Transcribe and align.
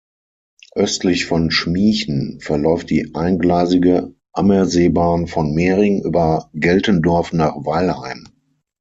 Östlich 0.73 1.27
von 1.27 1.51
Schmiechen 1.51 2.39
verläuft 2.39 2.89
die 2.89 3.13
eingleisige 3.13 4.15
Ammerseebahn 4.33 5.27
von 5.27 5.53
Mering 5.53 6.01
über 6.03 6.49
Geltendorf 6.55 7.33
nach 7.33 7.53
Weilheim. 7.65 8.27